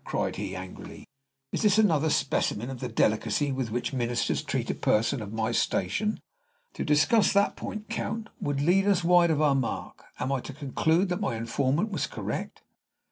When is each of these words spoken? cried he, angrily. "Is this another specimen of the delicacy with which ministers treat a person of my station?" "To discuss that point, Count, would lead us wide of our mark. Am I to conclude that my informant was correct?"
cried 0.03 0.35
he, 0.37 0.55
angrily. 0.55 1.05
"Is 1.51 1.61
this 1.61 1.77
another 1.77 2.09
specimen 2.09 2.71
of 2.71 2.79
the 2.79 2.87
delicacy 2.89 3.51
with 3.51 3.69
which 3.69 3.93
ministers 3.93 4.41
treat 4.41 4.67
a 4.71 4.73
person 4.73 5.21
of 5.21 5.31
my 5.31 5.51
station?" 5.51 6.19
"To 6.73 6.83
discuss 6.83 7.31
that 7.33 7.55
point, 7.55 7.87
Count, 7.87 8.29
would 8.39 8.61
lead 8.61 8.87
us 8.87 9.03
wide 9.03 9.29
of 9.29 9.43
our 9.43 9.53
mark. 9.53 10.05
Am 10.19 10.31
I 10.31 10.39
to 10.39 10.53
conclude 10.53 11.09
that 11.09 11.21
my 11.21 11.35
informant 11.35 11.91
was 11.91 12.07
correct?" 12.07 12.63